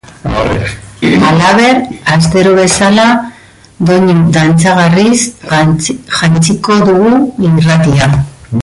Halaber, 1.25 1.75
astero 2.15 2.53
bezala, 2.61 3.05
doinu 3.89 4.15
dantzagarriz 4.39 5.21
jantziko 6.23 6.79
dugu 6.89 7.13
irratia. 7.51 8.11